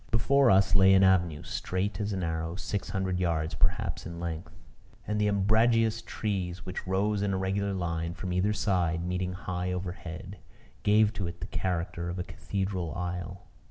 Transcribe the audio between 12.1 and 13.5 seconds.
a cathedral aisle.